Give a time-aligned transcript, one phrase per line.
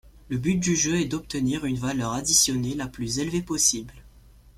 [0.29, 3.93] Le but du jeu est d'obtenir une valeur additionnée la plus élevée possible.